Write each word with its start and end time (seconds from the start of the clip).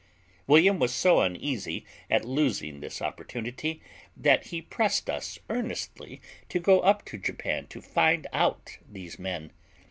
William 0.47 0.79
was 0.79 0.91
so 0.91 1.19
uneasy 1.21 1.85
at 2.09 2.25
losing 2.25 2.79
this 2.79 3.03
opportunity, 3.03 3.83
that 4.17 4.47
he 4.47 4.59
pressed 4.59 5.11
us 5.11 5.37
earnestly 5.47 6.19
to 6.49 6.57
go 6.59 6.79
up 6.79 7.05
to 7.05 7.19
Japan 7.19 7.67
to 7.67 7.81
find 7.83 8.25
out 8.33 8.79
these 8.89 9.19
men. 9.19 9.51